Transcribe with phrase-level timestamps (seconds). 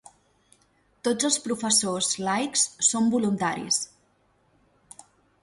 [1.07, 3.79] Tots els professors laics són voluntaris.